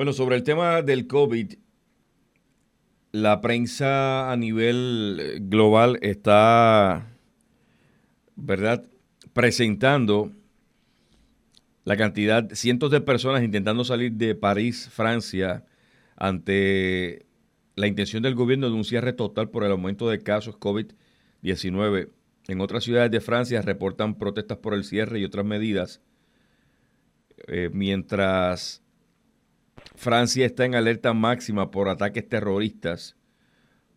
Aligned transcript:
Bueno, 0.00 0.14
sobre 0.14 0.36
el 0.36 0.44
tema 0.44 0.80
del 0.80 1.06
COVID, 1.06 1.56
la 3.12 3.42
prensa 3.42 4.32
a 4.32 4.36
nivel 4.38 5.18
eh, 5.20 5.38
global 5.42 5.98
está, 6.00 7.18
¿verdad?, 8.34 8.88
presentando 9.34 10.32
la 11.84 11.98
cantidad, 11.98 12.48
cientos 12.54 12.90
de 12.90 13.02
personas 13.02 13.42
intentando 13.42 13.84
salir 13.84 14.12
de 14.12 14.34
París, 14.34 14.88
Francia, 14.90 15.66
ante 16.16 17.26
la 17.76 17.86
intención 17.86 18.22
del 18.22 18.34
gobierno 18.34 18.70
de 18.70 18.76
un 18.76 18.84
cierre 18.84 19.12
total 19.12 19.50
por 19.50 19.64
el 19.64 19.70
aumento 19.70 20.08
de 20.08 20.22
casos 20.22 20.58
COVID-19. 20.58 22.08
En 22.48 22.60
otras 22.62 22.84
ciudades 22.84 23.10
de 23.10 23.20
Francia 23.20 23.60
reportan 23.60 24.16
protestas 24.16 24.56
por 24.56 24.72
el 24.72 24.84
cierre 24.84 25.18
y 25.18 25.26
otras 25.26 25.44
medidas, 25.44 26.00
eh, 27.48 27.68
mientras 27.70 28.82
Francia 30.00 30.46
está 30.46 30.64
en 30.64 30.74
alerta 30.74 31.12
máxima 31.12 31.70
por 31.70 31.90
ataques 31.90 32.26
terroristas. 32.26 33.16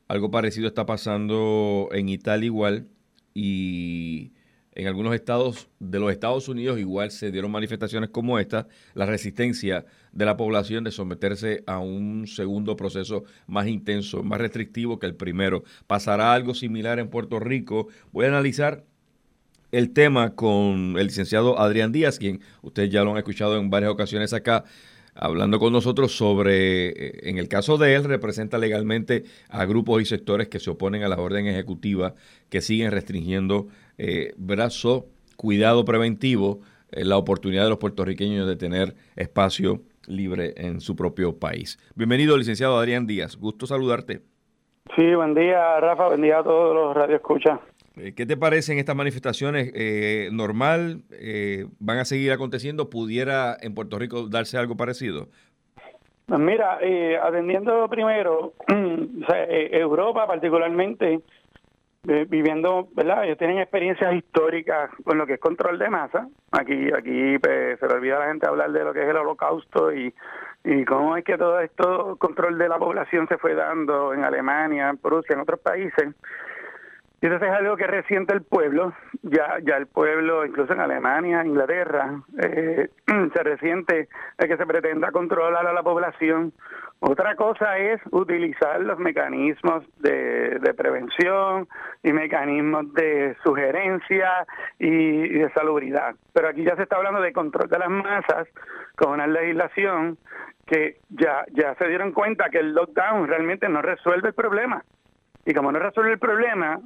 Algo 0.10 0.30
parecido 0.32 0.68
está 0.68 0.86
pasando 0.86 1.88
en 1.94 2.10
Italia 2.10 2.48
igual 2.48 2.90
y 3.34 4.34
en 4.74 4.88
algunos 4.88 5.16
estados 5.16 5.70
de 5.80 6.02
los 6.02 6.12
Estados 6.12 6.50
Unidos 6.50 6.78
igual 6.78 7.10
se 7.12 7.32
dieron 7.32 7.52
manifestaciones 7.52 8.10
como 8.10 8.38
esta, 8.38 8.68
la 8.96 9.06
resistencia 9.06 9.86
de 10.12 10.26
la 10.26 10.36
población 10.36 10.84
de 10.84 10.92
someterse 10.92 11.64
a 11.68 11.80
un 11.80 12.28
segundo 12.28 12.76
proceso 12.76 13.24
más 13.48 13.68
intenso, 13.68 14.24
más 14.24 14.42
restrictivo 14.42 15.00
que 15.00 15.06
el 15.06 15.16
primero. 15.16 15.64
¿Pasará 15.88 16.34
algo 16.34 16.54
similar 16.54 17.00
en 17.00 17.08
Puerto 17.08 17.40
Rico? 17.40 17.88
Voy 18.12 18.26
a 18.26 18.28
analizar 18.28 18.84
el 19.72 19.92
tema 19.92 20.36
con 20.36 20.96
el 21.00 21.08
licenciado 21.08 21.60
Adrián 21.60 21.94
Díaz, 21.94 22.20
quien 22.20 22.42
ustedes 22.62 22.90
ya 22.90 23.06
lo 23.06 23.12
han 23.12 23.18
escuchado 23.20 23.58
en 23.58 23.70
varias 23.70 23.92
ocasiones 23.92 24.34
acá, 24.34 24.66
hablando 25.16 25.60
con 25.60 25.74
nosotros 25.74 26.16
sobre, 26.16 26.90
eh, 26.90 27.20
en 27.24 27.38
el 27.38 27.48
caso 27.48 27.78
de 27.78 27.96
él, 27.96 28.04
representa 28.04 28.58
legalmente 28.58 29.24
a 29.50 29.66
grupos 29.66 30.02
y 30.02 30.06
sectores 30.06 30.48
que 30.48 30.60
se 30.60 30.72
oponen 30.72 31.04
a 31.04 31.10
la 31.10 31.18
orden 31.18 31.48
ejecutiva 31.48 32.14
que 32.50 32.62
siguen 32.62 32.92
restringiendo 32.92 33.68
eh, 33.98 34.34
brazo, 34.38 35.08
cuidado 35.38 35.86
preventivo, 35.86 36.62
eh, 36.92 37.06
la 37.06 37.18
oportunidad 37.18 37.64
de 37.64 37.70
los 37.70 37.80
puertorriqueños 37.80 38.48
de 38.48 38.56
tener 38.56 38.96
espacio 39.16 39.82
libre 40.08 40.54
en 40.58 40.82
su 40.82 40.96
propio 40.96 41.38
país. 41.40 41.80
Bienvenido, 41.96 42.38
licenciado 42.38 42.78
Adrián 42.78 43.08
Díaz. 43.08 43.38
Gusto 43.38 43.66
saludarte. 43.66 44.22
Sí, 44.96 45.16
buen 45.16 45.34
día, 45.34 45.80
Rafa. 45.80 46.08
Buen 46.08 46.22
día 46.22 46.40
a 46.40 46.44
todos 46.44 46.76
los 46.76 46.94
radioescuchas. 46.94 47.60
Eh, 47.98 48.14
¿Qué 48.16 48.26
te 48.26 48.38
parecen 48.38 48.80
estas 48.80 48.96
manifestaciones? 48.96 49.72
Eh, 49.76 50.30
¿Normal? 50.32 51.04
Eh, 51.12 51.68
¿Van 51.80 52.00
a 52.00 52.06
seguir 52.06 52.32
aconteciendo? 52.32 52.90
¿Pudiera 52.90 53.56
en 53.62 53.76
Puerto 53.76 54.00
Rico 54.00 54.28
darse 54.28 54.58
algo 54.58 54.76
parecido? 54.76 55.28
Pues 56.26 56.40
mira, 56.40 56.80
atendiendo 57.22 57.88
primero, 57.90 58.54
Europa 59.38 60.26
particularmente, 60.26 61.20
viviendo, 62.04 62.88
¿verdad? 62.96 63.26
Ellos 63.26 63.38
tienen 63.38 63.60
experiencias 63.60 64.16
históricas 64.16 64.90
con 65.04 65.18
lo 65.18 65.28
que 65.28 65.34
es 65.34 65.40
control 65.40 65.78
de 65.78 65.90
masa. 65.90 66.28
Aquí 66.52 66.92
aquí 66.94 67.38
pues, 67.40 67.78
se 67.78 67.88
le 67.88 67.94
olvida 67.94 68.18
a 68.18 68.20
la 68.22 68.28
gente 68.28 68.48
hablar 68.48 68.72
de 68.72 68.84
lo 68.86 68.94
que 68.94 69.04
es 69.04 69.10
el 69.10 69.18
holocausto 69.18 69.94
y, 69.94 70.14
y 70.64 70.86
cómo 70.86 71.18
es 71.18 71.26
que 71.26 71.38
todo 71.38 71.60
esto, 71.60 72.16
control 72.16 72.58
de 72.58 72.70
la 72.70 72.80
población 72.80 73.28
se 73.28 73.38
fue 73.38 73.54
dando 73.54 74.14
en 74.14 74.24
Alemania, 74.24 74.90
en 74.90 74.98
Prusia, 74.98 75.34
en 75.34 75.42
otros 75.42 75.60
países. 75.60 76.16
Y 77.24 77.26
entonces 77.26 77.52
es 77.52 77.56
algo 77.56 77.78
que 77.78 77.88
resiente 77.88 78.34
el 78.34 78.42
pueblo, 78.42 78.92
ya 79.22 79.58
ya 79.64 79.78
el 79.78 79.88
pueblo, 79.88 80.46
incluso 80.46 80.74
en 80.74 80.82
Alemania, 80.82 81.46
Inglaterra, 81.46 82.20
eh, 82.38 82.90
se 83.34 83.44
resiente 83.44 84.10
de 84.38 84.48
que 84.50 84.58
se 84.58 84.66
pretenda 84.66 85.10
controlar 85.14 85.66
a 85.66 85.72
la 85.72 85.84
población. 85.84 86.52
Otra 87.00 87.38
cosa 87.38 87.78
es 87.78 88.02
utilizar 88.12 88.82
los 88.82 89.00
mecanismos 89.00 89.86
de, 90.00 90.60
prevención 90.76 91.70
y 92.04 92.12
mecanismos 92.12 92.94
de 92.94 93.38
sugerencia 93.46 94.46
y, 94.78 95.30
de 95.30 95.50
salubridad. 95.54 96.16
Pero 96.34 96.50
aquí 96.50 96.66
ya 96.66 96.76
se 96.76 96.84
está 96.84 96.98
hablando 96.98 97.22
de 97.22 97.32
control 97.32 97.70
de 97.70 97.80
las 97.80 97.90
masas 97.90 98.50
con 98.98 99.14
una 99.14 99.28
legislación 99.28 100.18
que 100.66 100.98
ya, 101.08 101.46
ya 101.54 101.74
se 101.76 101.88
dieron 101.88 102.12
cuenta 102.12 102.50
que 102.50 102.60
el 102.60 102.74
lockdown 102.74 103.30
realmente 103.30 103.70
no 103.70 103.82
resuelve 103.82 104.28
el 104.28 104.34
problema. 104.34 104.84
Y 105.46 105.54
como 105.54 105.72
no 105.72 105.80
resuelve 105.80 106.14
el 106.14 106.20
problema, 106.20 106.80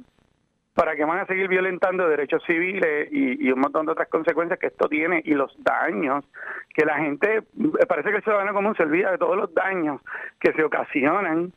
para 0.78 0.94
que 0.94 1.04
van 1.04 1.18
a 1.18 1.26
seguir 1.26 1.48
violentando 1.48 2.08
derechos 2.08 2.40
civiles 2.46 3.08
y, 3.10 3.50
un 3.50 3.58
montón 3.58 3.84
de 3.84 3.90
otras 3.90 4.06
consecuencias 4.06 4.60
que 4.60 4.68
esto 4.68 4.88
tiene 4.88 5.20
y 5.24 5.34
los 5.34 5.52
daños 5.64 6.24
que 6.72 6.84
la 6.84 6.98
gente, 6.98 7.42
parece 7.88 8.10
que 8.10 8.18
el 8.18 8.22
ciudadano 8.22 8.54
común 8.54 8.76
se 8.76 8.84
olvida 8.84 9.10
de 9.10 9.18
todos 9.18 9.36
los 9.36 9.52
daños 9.52 10.00
que 10.38 10.52
se 10.52 10.62
ocasionan 10.62 11.52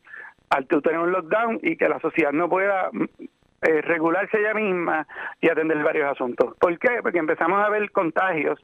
al 0.50 0.66
tener 0.66 0.98
un 0.98 1.12
lockdown 1.12 1.60
y 1.62 1.76
que 1.76 1.88
la 1.88 2.00
sociedad 2.00 2.32
no 2.32 2.48
pueda 2.48 2.90
eh, 3.62 3.80
regularse 3.82 4.40
ella 4.40 4.54
misma 4.54 5.06
y 5.40 5.48
atender 5.48 5.80
varios 5.84 6.10
asuntos. 6.10 6.56
¿Por 6.58 6.76
qué? 6.80 6.98
Porque 7.00 7.18
empezamos 7.18 7.64
a 7.64 7.70
ver 7.70 7.92
contagios 7.92 8.58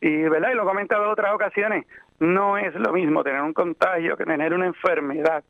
y, 0.00 0.22
¿verdad? 0.28 0.50
y 0.52 0.54
lo 0.54 0.62
he 0.62 0.66
comentado 0.66 1.04
en 1.04 1.10
otras 1.10 1.34
ocasiones, 1.34 1.84
no 2.20 2.56
es 2.56 2.74
lo 2.74 2.92
mismo 2.92 3.22
tener 3.22 3.42
un 3.42 3.52
contagio 3.52 4.16
que 4.16 4.24
tener 4.24 4.54
una 4.54 4.66
enfermedad. 4.66 5.44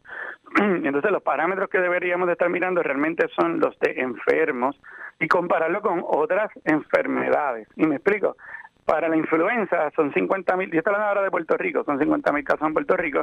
Entonces 0.61 1.11
los 1.11 1.23
parámetros 1.23 1.69
que 1.71 1.79
deberíamos 1.79 2.27
de 2.27 2.33
estar 2.33 2.49
mirando 2.49 2.83
realmente 2.83 3.29
son 3.39 3.61
los 3.61 3.79
de 3.79 4.01
enfermos 4.01 4.81
y 5.21 5.29
compararlo 5.29 5.81
con 5.81 6.03
otras 6.07 6.51
enfermedades. 6.65 7.69
Y 7.77 7.87
me 7.87 7.97
explico. 7.97 8.37
Para 8.85 9.09
la 9.09 9.17
influenza 9.17 9.91
son 9.97 10.13
50 10.13 10.57
mil, 10.57 10.73
y 10.73 10.79
estoy 10.79 10.93
hablando 10.93 11.09
ahora 11.09 11.23
de 11.23 11.31
Puerto 11.33 11.57
Rico, 11.57 11.83
son 11.83 11.99
50 11.99 12.31
mil 12.31 12.45
casos 12.45 12.69
en 12.69 12.73
Puerto 12.73 12.97
Rico 12.97 13.23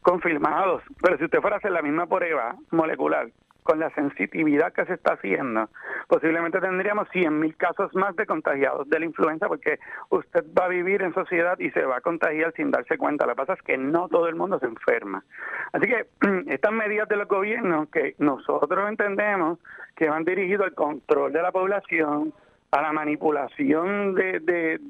confirmados. 0.00 0.82
Pero 1.02 1.18
si 1.18 1.24
usted 1.24 1.40
fuera 1.40 1.56
a 1.56 1.58
hacer 1.58 1.70
la 1.70 1.82
misma 1.82 2.06
prueba 2.06 2.56
molecular 2.70 3.28
con 3.62 3.78
la 3.78 3.90
sensitividad 3.90 4.72
que 4.72 4.84
se 4.86 4.94
está 4.94 5.14
haciendo, 5.14 5.68
posiblemente 6.08 6.60
tendríamos 6.60 7.08
100.000 7.08 7.56
casos 7.56 7.94
más 7.94 8.14
de 8.16 8.26
contagiados 8.26 8.88
de 8.88 8.98
la 8.98 9.06
influenza 9.06 9.48
porque 9.48 9.78
usted 10.10 10.44
va 10.58 10.66
a 10.66 10.68
vivir 10.68 11.02
en 11.02 11.14
sociedad 11.14 11.58
y 11.58 11.70
se 11.70 11.84
va 11.84 11.98
a 11.98 12.00
contagiar 12.00 12.52
sin 12.54 12.70
darse 12.70 12.98
cuenta. 12.98 13.26
Lo 13.26 13.32
que 13.32 13.36
pasa 13.36 13.54
es 13.54 13.62
que 13.62 13.78
no 13.78 14.08
todo 14.08 14.28
el 14.28 14.34
mundo 14.34 14.58
se 14.58 14.66
enferma. 14.66 15.24
Así 15.72 15.86
que 15.86 16.06
estas 16.52 16.72
medidas 16.72 17.08
de 17.08 17.16
los 17.16 17.28
gobiernos 17.28 17.88
que 17.90 18.14
nosotros 18.18 18.88
entendemos 18.88 19.58
que 19.96 20.08
van 20.08 20.24
dirigidos 20.24 20.66
al 20.66 20.74
control 20.74 21.32
de 21.32 21.42
la 21.42 21.52
población, 21.52 22.32
a 22.72 22.80
la 22.80 22.92
manipulación 22.92 24.14
de, 24.14 24.40
de, 24.40 24.80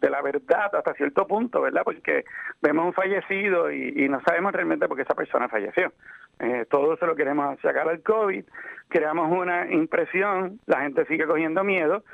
de, 0.00 0.10
la 0.10 0.22
verdad 0.22 0.72
hasta 0.72 0.94
cierto 0.94 1.26
punto, 1.26 1.60
¿verdad? 1.60 1.82
Porque 1.84 2.24
vemos 2.62 2.86
un 2.86 2.92
fallecido 2.92 3.72
y, 3.72 4.08
no 4.08 4.20
sabemos 4.22 4.52
realmente 4.52 4.86
por 4.86 4.96
qué 4.96 5.02
esa 5.02 5.16
persona 5.16 5.48
falleció. 5.48 5.92
Eh, 6.38 6.64
todo 6.70 6.96
se 6.96 7.06
lo 7.06 7.16
queremos 7.16 7.58
sacar 7.60 7.88
al 7.88 8.02
COVID, 8.02 8.44
creamos 8.88 9.32
una 9.32 9.70
impresión, 9.72 10.60
la 10.66 10.82
gente 10.82 11.06
sigue 11.06 11.26
cogiendo 11.26 11.64
miedo 11.64 12.04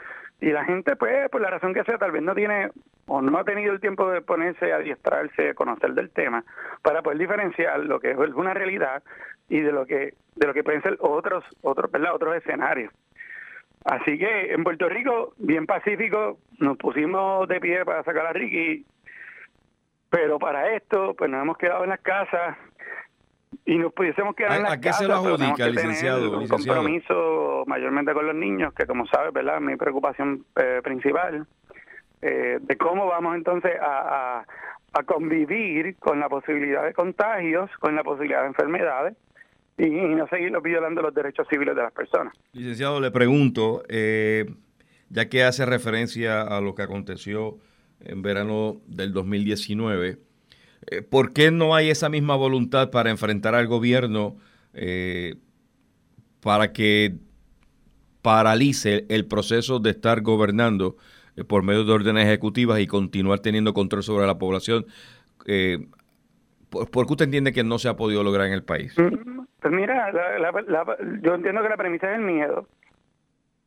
y 0.41 0.53
la 0.53 0.65
gente, 0.65 0.97
pues, 0.97 1.29
por 1.29 1.43
la 1.43 1.51
razón 1.51 1.75
que 1.75 1.85
sea, 1.85 1.99
tal 1.99 2.13
vez 2.13 2.23
no 2.23 2.35
tiene 2.35 2.71
o 3.07 3.21
no 3.21 3.39
ha 3.39 3.45
tenido 3.45 3.75
el 3.75 3.81
tiempo 3.81 4.11
de 4.11 4.23
ponerse 4.23 4.73
a 4.73 4.77
adiestrarse, 4.77 5.51
a 5.51 5.55
conocer 5.55 5.93
del 5.93 6.11
tema, 6.11 6.45
para 6.81 7.03
poder 7.03 7.19
diferenciar 7.19 7.81
lo 7.81 8.01
que 8.01 8.13
es 8.13 8.17
una 8.17 8.55
realidad 8.55 9.03
y 9.51 9.61
de 9.61 9.73
lo 9.73 9.85
que 9.85 10.15
de 10.37 10.47
lo 10.47 10.55
que 10.55 10.65
pueden 10.65 10.81
ser 10.81 10.97
otros 11.01 11.45
otros, 11.61 11.91
¿verdad? 11.91 12.15
otros 12.15 12.37
escenarios. 12.37 12.91
Así 13.85 14.19
que 14.19 14.53
en 14.53 14.63
Puerto 14.63 14.89
Rico, 14.89 15.35
bien 15.39 15.67
pacífico, 15.67 16.39
nos 16.59 16.77
pusimos 16.77 17.49
de 17.49 17.61
pie 17.61 17.85
para 17.85 18.05
sacar 18.05 18.27
a 18.27 18.33
Ricky, 18.33 18.85
pero 20.11 20.39
para 20.39 20.75
esto, 20.75 21.15
pues 21.15 21.31
nos 21.31 21.43
hemos 21.43 21.57
quedado 21.57 21.85
en 21.85 21.91
las 21.91 22.01
casas 22.01 22.59
y 23.65 23.79
nos 23.79 23.93
pudiésemos 23.93 24.35
quedar 24.35 24.57
en 24.57 24.63
las 24.65 24.73
¿A 24.73 24.77
qué 24.77 24.89
casas. 24.89 24.99
se 24.99 25.09
lo 25.09 25.15
adjudica, 25.15 25.69
licenciado? 25.69 26.39
Un 26.39 26.49
compromiso 26.49 27.65
mayormente 27.67 28.13
con 28.13 28.27
los 28.27 28.35
niños, 28.35 28.75
que 28.75 28.87
como 28.87 29.07
sabes, 29.07 29.33
¿verdad? 29.33 29.61
Mi 29.61 29.77
preocupación 29.77 30.45
eh, 30.57 30.81
principal, 30.85 31.47
eh, 32.21 32.59
de 32.61 32.77
cómo 32.77 33.07
vamos 33.07 33.35
entonces 33.35 33.73
a, 33.81 34.45
a 34.93 35.03
convivir 35.05 35.97
con 35.99 36.21
la 36.21 36.29
posibilidad 36.29 36.85
de 36.85 36.93
contagios, 36.93 37.71
con 37.79 37.95
la 37.97 38.05
posibilidad 38.05 38.43
de 38.43 38.49
enfermedades 38.49 39.17
y, 39.79 39.89
no 39.89 40.27
seguir 40.29 40.53
violando 40.63 41.03
los 41.03 41.15
derechos 41.15 41.47
civiles 41.49 41.75
de 41.75 41.83
las 41.83 41.93
personas. 41.93 42.35
Licenciado, 42.53 43.01
le 43.01 43.11
pregunto, 43.11 43.83
eh, 43.89 44.47
ya 45.09 45.29
que 45.29 45.45
hace 45.45 45.65
referencia 45.67 46.43
a 46.43 46.61
lo 46.61 46.75
que 46.75 46.83
aconteció 46.83 47.59
en 48.01 48.23
verano 48.23 48.81
del 48.87 49.13
2019, 49.13 50.19
eh, 50.87 51.03
¿por 51.03 51.33
qué 51.33 51.51
no 51.51 51.75
hay 51.75 51.91
esa 51.91 52.09
misma 52.09 52.37
voluntad 52.37 52.91
para 52.91 53.11
enfrentar 53.11 53.55
al 53.55 53.67
gobierno 53.67 54.37
eh, 54.75 55.37
para 56.41 56.73
que 56.73 57.17
paralice 58.23 59.07
el 59.09 59.27
proceso 59.27 59.79
de 59.79 59.91
estar 59.91 60.21
gobernando 60.21 60.97
por 61.49 61.63
medio 61.63 61.85
de 61.85 61.93
órdenes 61.93 62.27
ejecutivas 62.27 62.81
y 62.81 62.87
continuar 62.87 63.41
teniendo 63.41 63.73
control 63.73 64.03
sobre 64.03 64.27
la 64.27 64.39
población? 64.39 64.87
¿Por 66.71 67.07
qué 67.07 67.13
usted 67.13 67.25
entiende 67.27 67.53
que 67.53 67.65
no 67.65 67.79
se 67.79 67.89
ha 67.89 67.97
podido 67.97 68.23
lograr 68.23 68.47
en 68.47 68.53
el 68.53 68.63
país? 68.63 68.97
Mm, 68.99 69.41
pues 69.61 69.75
mira, 69.75 70.13
yo 71.23 71.35
entiendo 71.35 71.63
que 71.63 71.69
la 71.69 71.77
premisa 71.77 72.11
es 72.13 72.19
el 72.19 72.25
miedo. 72.25 72.67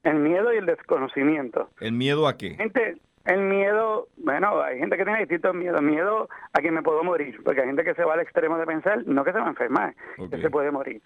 El 0.03 0.15
miedo 0.15 0.53
y 0.53 0.57
el 0.57 0.65
desconocimiento. 0.65 1.69
¿El 1.79 1.93
miedo 1.93 2.27
a 2.27 2.37
qué? 2.37 2.55
Gente, 2.55 2.97
el 3.25 3.39
miedo, 3.41 4.07
bueno, 4.17 4.61
hay 4.61 4.79
gente 4.79 4.97
que 4.97 5.05
tiene 5.05 5.19
distintos 5.19 5.55
miedos. 5.55 5.81
Miedo 5.81 6.27
a 6.51 6.61
que 6.61 6.71
me 6.71 6.81
puedo 6.81 7.03
morir, 7.03 7.39
porque 7.43 7.61
hay 7.61 7.67
gente 7.67 7.83
que 7.83 7.93
se 7.93 8.03
va 8.03 8.15
al 8.15 8.19
extremo 8.19 8.57
de 8.57 8.65
pensar, 8.65 9.05
no 9.05 9.23
que 9.23 9.31
se 9.31 9.39
va 9.39 9.45
a 9.45 9.49
enfermar, 9.49 9.95
que 10.29 10.41
se 10.41 10.49
puede 10.49 10.71
morir. 10.71 11.01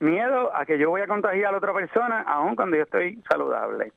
Miedo 0.00 0.54
a 0.56 0.64
que 0.64 0.78
yo 0.78 0.90
voy 0.90 1.02
a 1.02 1.06
contagiar 1.06 1.48
a 1.48 1.52
la 1.52 1.58
otra 1.58 1.74
persona, 1.74 2.22
aun 2.22 2.56
cuando 2.56 2.76
yo 2.76 2.84
estoy 2.84 3.22
saludable. 3.28 3.92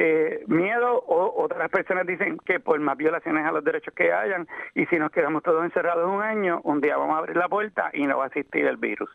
Eh, 0.00 0.44
miedo 0.46 1.02
o 1.08 1.42
otras 1.42 1.68
personas 1.70 2.06
dicen 2.06 2.38
que 2.44 2.60
por 2.60 2.78
más 2.78 2.96
violaciones 2.96 3.44
a 3.44 3.50
los 3.50 3.64
derechos 3.64 3.92
que 3.94 4.12
hayan 4.12 4.46
y 4.72 4.86
si 4.86 4.96
nos 4.96 5.10
quedamos 5.10 5.42
todos 5.42 5.64
encerrados 5.64 6.08
un 6.08 6.22
año, 6.22 6.60
un 6.62 6.80
día 6.80 6.96
vamos 6.96 7.16
a 7.16 7.18
abrir 7.18 7.36
la 7.36 7.48
puerta 7.48 7.90
y 7.92 8.06
no 8.06 8.18
va 8.18 8.24
a 8.24 8.26
existir 8.28 8.64
el 8.64 8.76
virus. 8.76 9.10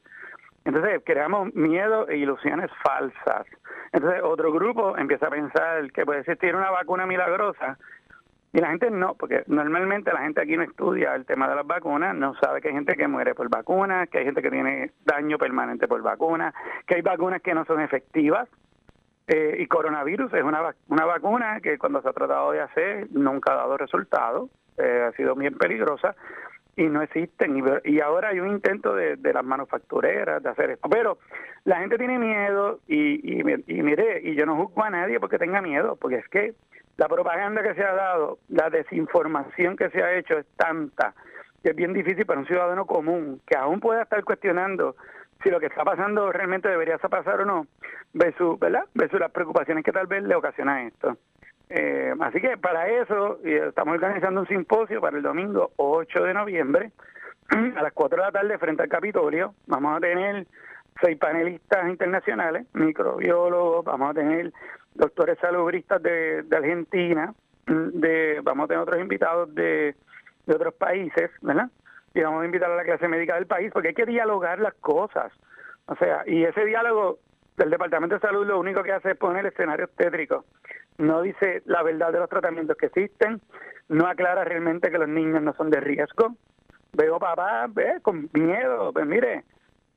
Entonces 0.65 1.01
creamos 1.05 1.55
miedo 1.55 2.09
e 2.09 2.17
ilusiones 2.17 2.69
falsas. 2.83 3.47
Entonces 3.93 4.21
otro 4.23 4.51
grupo 4.51 4.97
empieza 4.97 5.27
a 5.27 5.29
pensar 5.29 5.89
que 5.93 6.05
puede 6.05 6.19
existir 6.19 6.53
una 6.53 6.69
vacuna 6.69 7.05
milagrosa 7.05 7.77
y 8.51 8.59
la 8.59 8.67
gente 8.67 8.91
no, 8.91 9.13
porque 9.13 9.45
normalmente 9.47 10.11
la 10.11 10.19
gente 10.19 10.41
aquí 10.41 10.57
no 10.57 10.63
estudia 10.63 11.15
el 11.15 11.25
tema 11.25 11.47
de 11.47 11.55
las 11.55 11.65
vacunas, 11.65 12.13
no 12.13 12.35
sabe 12.35 12.59
que 12.59 12.67
hay 12.67 12.73
gente 12.73 12.97
que 12.97 13.07
muere 13.07 13.35
por 13.35 13.47
vacunas, 13.47 14.09
que 14.09 14.17
hay 14.17 14.25
gente 14.25 14.41
que 14.41 14.51
tiene 14.51 14.91
daño 15.05 15.37
permanente 15.37 15.87
por 15.87 16.01
vacunas, 16.01 16.53
que 16.85 16.95
hay 16.95 17.01
vacunas 17.01 17.41
que 17.41 17.53
no 17.53 17.63
son 17.63 17.79
efectivas. 17.79 18.49
Eh, 19.27 19.55
y 19.59 19.67
coronavirus 19.67 20.33
es 20.33 20.43
una, 20.43 20.75
una 20.89 21.05
vacuna 21.05 21.61
que 21.61 21.77
cuando 21.77 22.01
se 22.01 22.09
ha 22.09 22.13
tratado 22.13 22.51
de 22.51 22.59
hacer 22.59 23.07
nunca 23.11 23.53
ha 23.53 23.57
dado 23.57 23.77
resultado, 23.77 24.49
eh, 24.77 25.07
ha 25.07 25.15
sido 25.15 25.33
bien 25.35 25.57
peligrosa 25.57 26.15
y 26.75 26.83
no 26.83 27.01
existen. 27.01 27.63
Y, 27.85 27.99
ahora 28.01 28.29
hay 28.29 28.39
un 28.39 28.49
intento 28.49 28.93
de, 28.95 29.17
las 29.33 29.45
manufactureras 29.45 30.43
de 30.43 30.49
hacer 30.49 30.71
esto. 30.71 30.89
Pero 30.89 31.19
la 31.63 31.77
gente 31.77 31.97
tiene 31.97 32.19
miedo 32.19 32.79
y, 32.87 33.39
y, 33.39 33.43
mire, 33.83 34.21
y 34.23 34.35
yo 34.35 34.45
no 34.45 34.57
juzgo 34.57 34.83
a 34.83 34.89
nadie 34.89 35.19
porque 35.19 35.37
tenga 35.37 35.61
miedo, 35.61 35.95
porque 35.95 36.17
es 36.17 36.27
que 36.27 36.53
la 36.97 37.07
propaganda 37.07 37.63
que 37.63 37.75
se 37.75 37.83
ha 37.83 37.93
dado, 37.93 38.39
la 38.49 38.69
desinformación 38.69 39.77
que 39.77 39.89
se 39.89 40.03
ha 40.03 40.13
hecho 40.13 40.37
es 40.37 40.45
tanta 40.57 41.13
que 41.63 41.69
es 41.69 41.75
bien 41.75 41.93
difícil 41.93 42.25
para 42.25 42.41
un 42.41 42.45
ciudadano 42.45 42.85
común 42.85 43.41
que 43.47 43.55
aún 43.55 43.79
pueda 43.79 44.03
estar 44.03 44.21
cuestionando 44.25 44.97
si 45.43 45.49
lo 45.49 45.59
que 45.59 45.67
está 45.67 45.83
pasando 45.83 46.31
realmente 46.31 46.69
debería 46.69 46.97
pasar 46.97 47.41
o 47.41 47.45
no, 47.45 47.67
versus, 48.13 48.57
¿verdad? 48.59 48.85
versus 48.93 49.19
las 49.19 49.31
preocupaciones 49.31 49.83
que 49.83 49.91
tal 49.91 50.07
vez 50.07 50.23
le 50.23 50.35
ocasiona 50.35 50.83
esto. 50.83 51.17
Eh, 51.69 52.13
así 52.19 52.39
que 52.39 52.57
para 52.57 52.87
eso 52.87 53.39
estamos 53.43 53.95
organizando 53.95 54.41
un 54.41 54.47
simposio 54.47 55.01
para 55.01 55.17
el 55.17 55.23
domingo 55.23 55.71
8 55.77 56.23
de 56.23 56.33
noviembre 56.33 56.91
a 57.75 57.81
las 57.81 57.93
4 57.93 58.17
de 58.17 58.23
la 58.23 58.31
tarde 58.31 58.57
frente 58.57 58.83
al 58.83 58.89
Capitolio. 58.89 59.53
Vamos 59.67 59.97
a 59.97 59.99
tener 59.99 60.45
seis 61.01 61.17
panelistas 61.17 61.89
internacionales, 61.89 62.67
microbiólogos, 62.73 63.83
vamos 63.83 64.11
a 64.11 64.13
tener 64.13 64.53
doctores 64.93 65.39
salubristas 65.39 66.01
de, 66.03 66.45
Argentina, 66.51 67.33
de, 67.65 68.39
vamos 68.43 68.65
a 68.65 68.67
tener 68.67 68.83
otros 68.83 69.01
invitados 69.01 69.53
de, 69.55 69.95
de 70.45 70.55
otros 70.55 70.75
países, 70.75 71.31
¿verdad? 71.41 71.69
Y 72.13 72.21
vamos 72.21 72.43
a 72.43 72.45
invitar 72.45 72.71
a 72.71 72.75
la 72.75 72.83
clase 72.83 73.07
médica 73.07 73.35
del 73.35 73.47
país 73.47 73.71
porque 73.71 73.89
hay 73.89 73.93
que 73.93 74.05
dialogar 74.05 74.59
las 74.59 74.73
cosas. 74.75 75.31
O 75.87 75.95
sea, 75.95 76.23
y 76.27 76.43
ese 76.43 76.65
diálogo 76.65 77.19
del 77.57 77.69
Departamento 77.69 78.15
de 78.15 78.21
Salud 78.21 78.45
lo 78.45 78.59
único 78.59 78.83
que 78.83 78.91
hace 78.91 79.11
es 79.11 79.17
poner 79.17 79.45
escenarios 79.45 79.89
tétricos 79.95 80.45
no 80.97 81.21
dice 81.21 81.61
la 81.65 81.83
verdad 81.83 82.11
de 82.11 82.19
los 82.19 82.29
tratamientos 82.29 82.77
que 82.77 82.87
existen, 82.87 83.41
no 83.89 84.07
aclara 84.07 84.43
realmente 84.43 84.91
que 84.91 84.97
los 84.97 85.09
niños 85.09 85.41
no 85.41 85.53
son 85.53 85.69
de 85.69 85.79
riesgo. 85.79 86.35
Veo 86.93 87.19
papá 87.19 87.67
ve, 87.69 87.99
con 88.01 88.29
miedo, 88.33 88.93
pues 88.93 89.05
mire, 89.05 89.43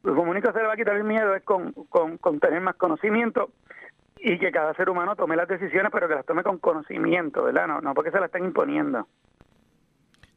lo 0.02 0.20
único 0.22 0.48
que 0.48 0.54
se 0.54 0.60
le 0.60 0.66
va 0.66 0.74
a 0.74 0.76
quitar 0.76 0.96
el 0.96 1.04
miedo 1.04 1.34
es 1.34 1.42
con, 1.42 1.72
con, 1.72 2.16
con 2.18 2.40
tener 2.40 2.60
más 2.60 2.76
conocimiento 2.76 3.50
y 4.18 4.38
que 4.38 4.50
cada 4.50 4.72
ser 4.74 4.88
humano 4.88 5.14
tome 5.14 5.36
las 5.36 5.48
decisiones, 5.48 5.92
pero 5.92 6.08
que 6.08 6.14
las 6.14 6.24
tome 6.24 6.42
con 6.42 6.58
conocimiento, 6.58 7.42
¿verdad? 7.44 7.66
No, 7.66 7.80
no 7.80 7.94
porque 7.94 8.10
se 8.10 8.18
las 8.18 8.26
estén 8.26 8.46
imponiendo. 8.46 9.06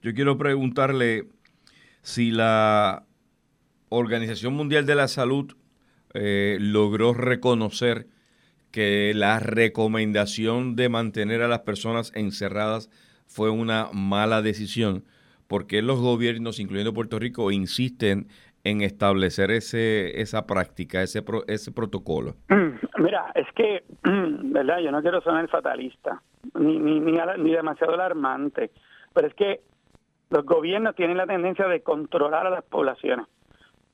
Yo 0.01 0.13
quiero 0.13 0.37
preguntarle 0.37 1.25
si 2.01 2.31
la 2.31 3.03
Organización 3.89 4.53
Mundial 4.53 4.85
de 4.85 4.95
la 4.95 5.07
Salud 5.07 5.55
eh, 6.13 6.57
logró 6.59 7.13
reconocer 7.13 8.07
que 8.71 9.13
la 9.15 9.39
recomendación 9.39 10.75
de 10.75 10.89
mantener 10.89 11.41
a 11.41 11.47
las 11.47 11.59
personas 11.59 12.11
encerradas 12.15 12.89
fue 13.25 13.49
una 13.49 13.89
mala 13.93 14.41
decisión, 14.41 15.03
porque 15.47 15.81
los 15.81 15.99
gobiernos, 15.99 16.59
incluyendo 16.59 16.93
Puerto 16.93 17.19
Rico, 17.19 17.51
insisten 17.51 18.27
en 18.63 18.81
establecer 18.81 19.51
ese 19.51 20.21
esa 20.21 20.45
práctica, 20.45 21.01
ese 21.01 21.23
ese 21.47 21.71
protocolo? 21.71 22.35
Mira, 22.97 23.31
es 23.35 23.47
que, 23.55 23.83
¿verdad? 24.03 24.79
Yo 24.79 24.91
no 24.91 25.01
quiero 25.01 25.21
sonar 25.21 25.47
fatalista, 25.47 26.21
ni, 26.59 26.77
ni, 26.77 26.99
ni, 26.99 27.17
ni 27.37 27.51
demasiado 27.51 27.93
alarmante, 27.93 28.71
pero 29.13 29.27
es 29.27 29.33
que 29.33 29.61
los 30.29 30.45
gobiernos 30.45 30.95
tienen 30.95 31.17
la 31.17 31.27
tendencia 31.27 31.67
de 31.67 31.81
controlar 31.81 32.47
a 32.47 32.49
las 32.49 32.63
poblaciones. 32.63 33.25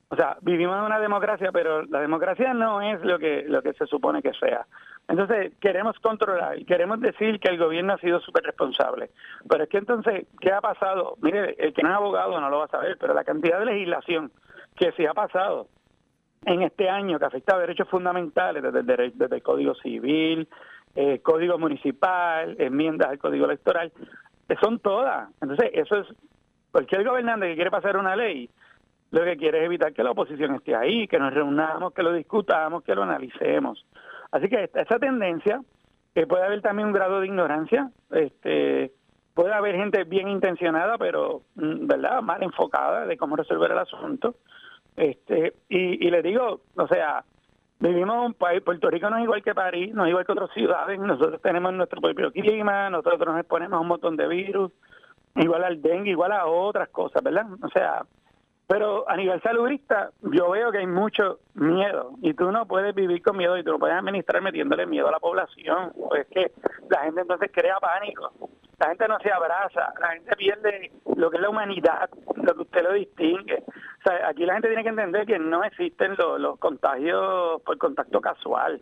O 0.08 0.16
sea, 0.16 0.36
vivimos 0.40 0.76
en 0.78 0.84
una 0.84 1.00
democracia, 1.00 1.50
pero 1.52 1.82
la 1.82 2.00
democracia 2.00 2.54
no 2.54 2.80
es 2.80 3.02
lo 3.04 3.18
que 3.18 3.44
lo 3.48 3.60
que 3.62 3.72
se 3.72 3.86
supone 3.86 4.22
que 4.22 4.32
sea. 4.34 4.66
Entonces, 5.08 5.52
queremos 5.60 5.98
controlar 5.98 6.58
y 6.58 6.64
queremos 6.64 7.00
decir 7.00 7.40
que 7.40 7.48
el 7.48 7.58
gobierno 7.58 7.94
ha 7.94 7.98
sido 7.98 8.20
súper 8.20 8.44
responsable. 8.44 9.10
Pero 9.48 9.64
es 9.64 9.70
que 9.70 9.78
entonces, 9.78 10.26
¿qué 10.40 10.52
ha 10.52 10.60
pasado? 10.60 11.16
Mire, 11.22 11.56
el 11.58 11.72
que 11.72 11.82
no 11.82 11.90
es 11.90 11.96
abogado 11.96 12.40
no 12.40 12.50
lo 12.50 12.58
va 12.58 12.64
a 12.64 12.68
saber, 12.68 12.96
pero 13.00 13.14
la 13.14 13.24
cantidad 13.24 13.58
de 13.58 13.66
legislación 13.66 14.30
que 14.76 14.92
se 14.92 15.08
ha 15.08 15.14
pasado 15.14 15.68
en 16.44 16.62
este 16.62 16.88
año 16.88 17.18
que 17.18 17.24
afecta 17.24 17.56
a 17.56 17.58
derechos 17.58 17.88
fundamentales, 17.88 18.62
desde 18.62 19.36
el, 19.36 19.42
Código 19.42 19.74
Civil, 19.74 20.48
eh, 20.94 21.20
Código 21.20 21.58
Municipal, 21.58 22.56
enmiendas 22.58 23.08
al 23.08 23.18
Código 23.18 23.46
Electoral, 23.46 23.92
son 24.60 24.78
todas. 24.78 25.28
Entonces, 25.40 25.70
eso 25.74 25.96
es, 25.96 26.06
cualquier 26.70 27.04
gobernante 27.04 27.48
que 27.48 27.54
quiere 27.54 27.70
pasar 27.70 27.96
una 27.96 28.14
ley, 28.14 28.48
lo 29.10 29.24
que 29.24 29.36
quiere 29.36 29.60
es 29.60 29.64
evitar 29.64 29.92
que 29.92 30.02
la 30.02 30.10
oposición 30.10 30.54
esté 30.54 30.74
ahí, 30.74 31.08
que 31.08 31.18
nos 31.18 31.32
reunamos, 31.32 31.92
que 31.94 32.02
lo 32.02 32.12
discutamos, 32.12 32.82
que 32.82 32.94
lo 32.94 33.04
analicemos. 33.04 33.84
Así 34.30 34.48
que 34.48 34.70
esa 34.74 34.98
tendencia, 34.98 35.60
que 36.14 36.26
puede 36.26 36.44
haber 36.44 36.60
también 36.60 36.88
un 36.88 36.94
grado 36.94 37.20
de 37.20 37.26
ignorancia, 37.26 37.90
este 38.10 38.92
puede 39.34 39.52
haber 39.52 39.76
gente 39.76 40.04
bien 40.04 40.28
intencionada, 40.28 40.96
pero 40.96 41.42
mm, 41.56 41.86
verdad 41.86 42.22
mal 42.22 42.42
enfocada 42.42 43.06
de 43.06 43.16
cómo 43.16 43.36
resolver 43.36 43.70
el 43.70 43.78
asunto. 43.78 44.36
Este 44.96 45.54
y, 45.68 46.06
y 46.06 46.10
le 46.10 46.22
digo, 46.22 46.62
o 46.76 46.88
sea, 46.88 47.22
vivimos 47.78 48.26
un 48.26 48.34
país, 48.34 48.62
Puerto 48.62 48.90
Rico 48.90 49.10
no 49.10 49.18
es 49.18 49.24
igual 49.24 49.42
que 49.42 49.54
París, 49.54 49.94
no 49.94 50.04
es 50.04 50.10
igual 50.10 50.24
que 50.24 50.32
otras 50.32 50.50
ciudades, 50.52 50.98
nosotros 50.98 51.40
tenemos 51.42 51.72
nuestro 51.72 52.00
propio 52.00 52.32
clima, 52.32 52.90
nosotros 52.90 53.26
nos 53.26 53.38
exponemos 53.38 53.76
a 53.76 53.80
un 53.80 53.88
montón 53.88 54.16
de 54.16 54.28
virus, 54.28 54.72
igual 55.36 55.64
al 55.64 55.82
dengue, 55.82 56.10
igual 56.10 56.32
a 56.32 56.46
otras 56.46 56.88
cosas, 56.88 57.22
¿verdad? 57.22 57.46
O 57.62 57.68
sea, 57.68 58.02
pero 58.66 59.08
a 59.08 59.16
nivel 59.16 59.40
salubrista, 59.42 60.10
yo 60.22 60.50
veo 60.50 60.72
que 60.72 60.78
hay 60.78 60.86
mucho 60.86 61.38
miedo 61.54 62.12
y 62.20 62.34
tú 62.34 62.50
no 62.50 62.66
puedes 62.66 62.94
vivir 62.94 63.22
con 63.22 63.36
miedo 63.36 63.56
y 63.56 63.62
tú 63.62 63.70
no 63.70 63.78
puedes 63.78 63.96
administrar 63.96 64.42
metiéndole 64.42 64.86
miedo 64.86 65.06
a 65.06 65.12
la 65.12 65.20
población. 65.20 65.92
es 66.18 66.26
que 66.26 66.52
la 66.90 67.04
gente 67.04 67.20
entonces 67.20 67.50
crea 67.52 67.78
pánico, 67.78 68.32
la 68.78 68.88
gente 68.88 69.08
no 69.08 69.18
se 69.20 69.32
abraza, 69.32 69.92
la 70.00 70.08
gente 70.10 70.36
pierde 70.36 70.92
lo 71.16 71.30
que 71.30 71.36
es 71.36 71.42
la 71.42 71.48
humanidad, 71.48 72.10
lo 72.34 72.54
que 72.54 72.62
usted 72.62 72.82
lo 72.82 72.92
distingue. 72.92 73.64
O 73.66 74.02
sea, 74.04 74.28
aquí 74.28 74.44
la 74.44 74.54
gente 74.54 74.68
tiene 74.68 74.82
que 74.82 74.90
entender 74.90 75.26
que 75.26 75.38
no 75.38 75.64
existen 75.64 76.14
los, 76.16 76.58
contagios 76.58 77.62
por 77.62 77.78
contacto 77.78 78.20
casual, 78.20 78.80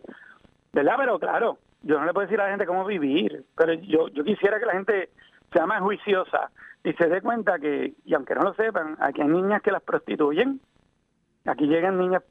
¿verdad? 0.73 0.95
Pero 0.97 1.19
claro, 1.19 1.57
yo 1.83 1.97
no 1.97 2.05
le 2.05 2.13
puedo 2.13 2.27
decir 2.27 2.41
a 2.41 2.45
la 2.45 2.49
gente 2.49 2.65
cómo 2.65 2.83
vivir, 2.85 3.45
pero 3.55 3.73
yo, 3.73 4.09
yo 4.09 4.23
quisiera 4.23 4.59
que 4.59 4.65
la 4.65 4.73
gente 4.73 5.09
sea 5.53 5.65
más 5.65 5.81
juiciosa 5.81 6.51
y 6.83 6.91
se 6.93 7.07
dé 7.07 7.21
cuenta 7.21 7.57
que, 7.57 7.93
y 8.03 8.13
aunque 8.13 8.35
no 8.35 8.41
lo 8.41 8.53
sepan, 8.55 8.97
aquí 8.99 9.21
hay 9.21 9.27
niñas 9.27 9.61
que 9.61 9.71
las 9.71 9.81
prostituyen, 9.81 10.59
aquí 11.45 11.67
llegan 11.67 11.97
niñas, 11.97 12.23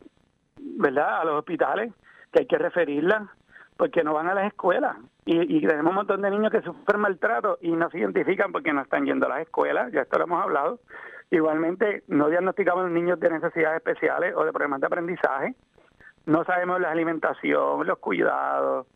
¿verdad?, 0.60 1.20
a 1.20 1.24
los 1.24 1.38
hospitales, 1.38 1.92
que 2.30 2.40
hay 2.40 2.46
que 2.46 2.58
referirlas 2.58 3.22
porque 3.76 4.04
no 4.04 4.14
van 4.14 4.28
a 4.28 4.34
las 4.34 4.46
escuelas. 4.46 4.96
Y, 5.24 5.66
tenemos 5.66 5.90
un 5.90 5.96
montón 5.96 6.22
de 6.22 6.30
niños 6.30 6.52
que 6.52 6.60
sufren 6.60 7.00
maltrato 7.00 7.58
y 7.62 7.72
no 7.72 7.88
se 7.90 7.98
identifican 7.98 8.52
porque 8.52 8.72
no 8.72 8.82
están 8.82 9.06
yendo 9.06 9.26
a 9.26 9.30
las 9.30 9.40
escuelas, 9.40 9.90
ya 9.92 10.02
esto 10.02 10.18
lo 10.18 10.24
hemos 10.24 10.42
hablado. 10.42 10.80
Igualmente, 11.30 12.04
no 12.08 12.28
diagnosticamos 12.28 12.90
niños 12.90 13.18
de 13.18 13.30
necesidades 13.30 13.78
especiales 13.78 14.34
o 14.36 14.44
de 14.44 14.52
problemas 14.52 14.80
de 14.80 14.86
aprendizaje. 14.86 15.54
No 16.26 16.44
sabemos 16.44 16.80
la 16.80 16.90
alimentación, 16.90 17.86
los 17.86 17.98
cuidados. 17.98 18.86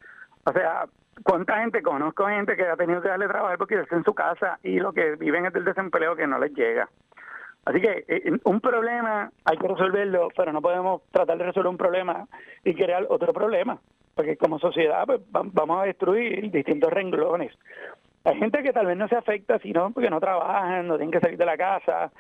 O 0.45 0.53
sea, 0.53 0.87
¿Cuánta 1.25 1.59
gente 1.59 1.83
conozco 1.83 2.27
gente 2.27 2.57
que 2.57 2.67
ha 2.67 2.77
tenido 2.77 3.03
que 3.03 3.09
darle 3.09 3.27
trabajo 3.27 3.59
porque 3.59 3.81
está 3.81 3.97
en 3.97 4.05
su 4.05 4.15
casa 4.15 4.59
y 4.63 4.79
lo 4.79 4.93
que 4.93 5.17
viven 5.17 5.47
es 5.47 5.53
del 5.53 5.65
desempleo 5.65 6.15
que 6.15 6.27
no 6.27 6.39
les 6.39 6.53
llega? 6.55 6.89
Así 7.65 7.81
que 7.81 8.05
eh, 8.09 8.33
un 8.45 8.61
problema 8.61 9.31
hay 9.45 9.59
que 9.59 9.69
resolverlo, 9.69 10.29
pero 10.37 10.53
no 10.53 10.63
podemos 10.63 11.03
tratar 11.11 11.37
de 11.39 11.45
resolver 11.45 11.69
un 11.69 11.77
problema 11.77 12.27
y 12.65 12.75
crear 12.75 13.07
otro 13.09 13.33
problema, 13.33 13.79
porque 14.15 14.37
como 14.37 14.59
sociedad 14.59 15.05
pues, 15.07 15.21
vamos 15.31 15.83
a 15.83 15.85
destruir 15.85 16.51
distintos 16.51 16.93
renglones. 16.93 17.53
Hay 18.25 18.37
gente 18.39 18.63
que 18.63 18.73
tal 18.73 18.87
vez 18.87 18.97
no 18.97 19.09
se 19.09 19.17
afecta, 19.17 19.59
sino 19.59 19.91
porque 19.91 20.11
no 20.11 20.21
trabajan, 20.21 20.87
no 20.87 20.97
tienen 20.97 21.13
que 21.13 21.21
salir 21.21 21.39
de 21.39 21.47
la 21.47 21.57
casa, 21.57 22.11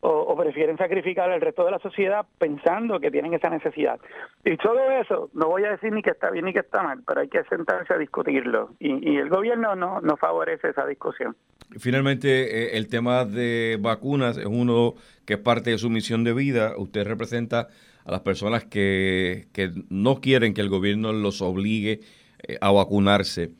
o, 0.00 0.36
prefieren 0.36 0.76
sacrificar 0.76 1.30
al 1.30 1.40
resto 1.40 1.64
de 1.64 1.72
la 1.72 1.78
sociedad 1.80 2.24
pensando 2.38 3.00
que 3.00 3.10
tienen 3.10 3.34
esa 3.34 3.50
necesidad. 3.50 3.98
Y 4.44 4.56
todo 4.56 4.78
eso, 4.92 5.30
no 5.34 5.48
voy 5.48 5.64
a 5.64 5.72
decir 5.72 5.92
ni 5.92 6.02
que 6.02 6.10
está 6.10 6.30
bien 6.30 6.44
ni 6.44 6.52
que 6.52 6.60
está 6.60 6.82
mal, 6.82 7.02
pero 7.06 7.20
hay 7.20 7.28
que 7.28 7.42
sentarse 7.44 7.94
a 7.94 7.98
discutirlo. 7.98 8.70
Y, 8.78 9.16
el 9.16 9.28
gobierno 9.28 9.74
no, 9.74 10.00
no 10.00 10.16
favorece 10.16 10.68
esa 10.68 10.86
discusión. 10.86 11.36
Finalmente, 11.78 12.28
eh, 12.28 12.76
el 12.76 12.88
tema 12.88 13.24
de 13.24 13.78
vacunas 13.80 14.38
es 14.38 14.46
uno 14.46 14.94
que 15.26 15.34
es 15.34 15.40
parte 15.40 15.70
de 15.70 15.78
su 15.78 15.90
misión 15.90 16.24
de 16.24 16.32
vida. 16.32 16.74
Usted 16.76 17.06
representa 17.06 17.68
a 18.04 18.10
las 18.10 18.20
personas 18.20 18.64
que, 18.64 19.48
que 19.52 19.72
no 19.90 20.20
quieren 20.20 20.54
que 20.54 20.60
el 20.60 20.68
gobierno 20.68 21.12
los 21.12 21.42
obligue 21.42 22.00
eh, 22.46 22.56
a 22.60 22.70
vacunarse. 22.70 23.50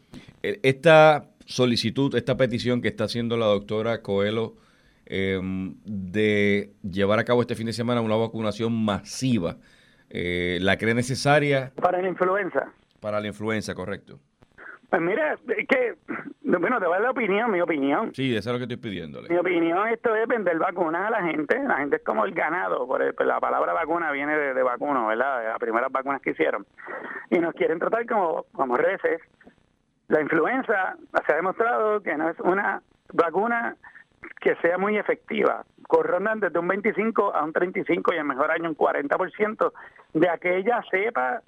E, 0.43 0.61
esta 0.63 1.29
solicitud, 1.45 2.15
esta 2.15 2.37
petición 2.37 2.81
que 2.81 2.89
está 2.89 3.05
haciendo 3.05 3.37
la 3.37 3.47
doctora 3.47 4.03
Coelho 4.03 4.55
em, 5.09 5.75
de 5.85 6.75
llevar 6.83 7.19
a 7.19 7.25
cabo 7.25 7.41
este 7.41 7.55
fin 7.55 7.67
de 7.67 7.73
semana 7.73 8.01
una 8.01 8.17
vacunación 8.17 8.73
masiva, 8.85 9.57
eh, 10.11 10.59
¿la 10.61 10.77
cree 10.77 10.95
necesaria? 10.95 11.73
Para 11.81 12.01
la 12.01 12.09
influenza. 12.09 12.73
Para 13.01 13.21
la 13.21 13.27
influenza, 13.27 13.75
correcto. 13.75 14.21
Pues 14.91 15.03
mira, 15.03 15.35
es 15.35 15.69
que, 15.69 15.97
bueno, 16.43 16.81
te 16.81 16.87
voy 16.87 16.95
a 16.95 16.97
dar 16.97 17.03
la 17.03 17.11
opinión, 17.11 17.51
mi 17.51 17.61
opinión. 17.61 18.15
Sí, 18.15 18.35
eso 18.35 18.49
es 18.49 18.53
lo 18.55 18.59
que 18.59 18.73
estoy 18.73 18.91
pidiéndole. 18.91 19.29
Mi 19.29 19.37
opinión, 19.37 19.87
esto 19.89 20.15
es 20.15 20.27
vender 20.27 20.59
vacunas 20.59 21.09
a 21.09 21.11
la 21.11 21.23
gente. 21.23 21.63
La 21.63 21.77
gente 21.77 21.97
es 21.97 22.03
como 22.03 22.25
el 22.25 22.33
ganado, 22.33 22.87
por 22.87 23.15
pues 23.15 23.29
la 23.29 23.39
palabra 23.39 23.75
vacuna 23.75 24.11
viene 24.13 24.35
de, 24.35 24.55
de 24.55 24.63
vacuno, 24.63 25.07
¿verdad? 25.09 25.41
De 25.41 25.49
las 25.49 25.59
primeras 25.59 25.93
vacunas 25.93 26.23
que 26.23 26.31
hicieron. 26.31 26.67
Y 27.31 27.39
nos 27.39 27.55
quieren 27.55 27.79
tratar 27.79 28.07
como, 28.07 28.47
como 28.53 28.79
reces. 28.79 29.21
La 30.09 30.23
influenza 30.23 30.97
se 31.27 31.33
ha 31.33 31.37
demostrado 31.37 32.01
que 32.03 32.17
no 32.17 32.31
es 32.31 32.41
una 32.41 32.83
vacuna 33.13 33.77
que 34.41 34.55
sea 34.57 34.79
muy 34.79 34.97
efectiva. 34.97 35.65
Corrondan 35.87 36.41
desde 36.41 36.59
un 36.59 36.69
25 36.69 37.35
a 37.35 37.45
un 37.45 37.53
35 37.53 38.15
y 38.15 38.19
en 38.19 38.27
mejor 38.27 38.51
año 38.51 38.69
un 38.69 38.77
40% 38.77 39.73
de 40.15 40.29
aquella 40.29 40.83
cepa 40.91 41.43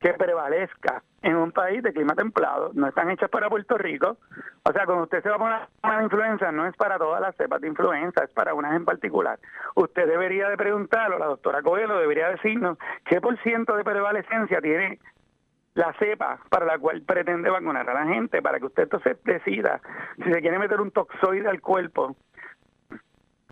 que 0.00 0.14
prevalezca 0.14 1.02
en 1.22 1.36
un 1.36 1.52
país 1.52 1.82
de 1.82 1.92
clima 1.92 2.14
templado, 2.14 2.70
no 2.72 2.88
están 2.88 3.10
hechas 3.10 3.28
para 3.28 3.50
Puerto 3.50 3.76
Rico. 3.76 4.16
O 4.62 4.72
sea, 4.72 4.86
cuando 4.86 5.04
usted 5.04 5.22
se 5.22 5.28
va 5.28 5.34
a 5.34 5.38
poner 5.38 5.58
una 5.84 6.02
influenza, 6.02 6.50
no 6.50 6.66
es 6.66 6.74
para 6.76 6.96
todas 6.96 7.20
las 7.20 7.36
cepas 7.36 7.60
de 7.60 7.68
influenza, 7.68 8.24
es 8.24 8.30
para 8.30 8.54
unas 8.54 8.74
en 8.74 8.86
particular. 8.86 9.38
Usted 9.74 10.06
debería 10.06 10.48
de 10.48 10.56
preguntar, 10.56 11.12
o 11.12 11.18
la 11.18 11.26
doctora 11.26 11.60
Coelho 11.60 11.98
debería 11.98 12.30
decirnos, 12.30 12.78
qué 13.04 13.20
por 13.20 13.38
ciento 13.42 13.76
de 13.76 13.84
prevalecencia 13.84 14.62
tiene 14.62 14.98
la 15.74 15.92
cepa 15.98 16.38
para 16.48 16.66
la 16.66 16.78
cual 16.78 17.02
pretende 17.02 17.50
vacunar 17.50 17.88
a 17.88 17.94
la 17.94 18.06
gente, 18.06 18.40
para 18.40 18.58
que 18.58 18.66
usted 18.66 18.84
entonces 18.84 19.22
decida 19.24 19.80
si 20.16 20.32
se 20.32 20.40
quiere 20.40 20.58
meter 20.58 20.80
un 20.80 20.90
toxoide 20.90 21.48
al 21.48 21.60
cuerpo 21.60 22.16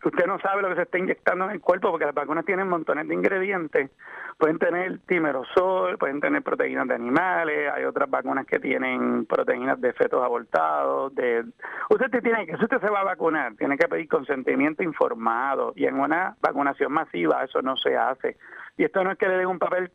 usted 0.05 0.27
no 0.27 0.39
sabe 0.41 0.63
lo 0.63 0.69
que 0.69 0.77
se 0.77 0.83
está 0.83 0.99
inyectando 0.99 1.47
en 1.47 1.53
el 1.53 1.61
cuerpo 1.61 1.91
porque 1.91 2.07
las 2.07 2.15
vacunas 2.15 2.45
tienen 2.45 2.69
montones 2.69 3.09
de 3.09 3.15
ingredientes. 3.15 3.91
Pueden 4.39 4.59
tener 4.59 5.01
timerosol, 5.01 5.99
pueden 5.99 6.21
tener 6.21 6.43
proteínas 6.43 6.87
de 6.87 6.95
animales, 6.95 7.73
hay 7.73 7.85
otras 7.85 8.09
vacunas 8.09 8.47
que 8.47 8.61
tienen 8.61 9.27
proteínas 9.27 9.81
de 9.81 9.93
fetos 9.93 10.23
abortados. 10.23 11.15
De... 11.15 11.45
Usted 11.91 12.23
tiene 12.23 12.47
que, 12.47 12.57
si 12.57 12.65
usted 12.65 12.81
se 12.81 12.91
va 12.91 13.01
a 13.01 13.05
vacunar, 13.05 13.55
tiene 13.57 13.77
que 13.77 13.89
pedir 13.89 14.09
consentimiento 14.09 14.83
informado 14.83 15.73
y 15.75 15.87
en 15.87 15.99
una 15.99 16.37
vacunación 16.41 16.93
masiva 16.93 17.45
eso 17.45 17.63
no 17.63 17.77
se 17.77 17.97
hace. 17.97 18.37
Y 18.77 18.85
esto 18.85 19.03
no 19.03 19.11
es 19.11 19.19
que 19.19 19.29
le 19.29 19.39
den 19.39 19.49
un 19.49 19.59
papel 19.59 19.91